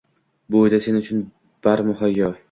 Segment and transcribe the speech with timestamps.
[0.53, 1.21] Bu uyda sen uchun
[1.69, 2.31] bari muhayyo